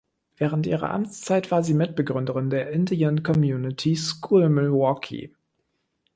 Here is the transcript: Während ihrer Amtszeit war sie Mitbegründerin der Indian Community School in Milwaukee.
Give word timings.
Während 0.35 0.65
ihrer 0.65 0.89
Amtszeit 0.89 1.51
war 1.51 1.61
sie 1.63 1.75
Mitbegründerin 1.75 2.49
der 2.49 2.71
Indian 2.71 3.21
Community 3.21 3.95
School 3.95 4.41
in 4.45 4.51
Milwaukee. 4.53 5.31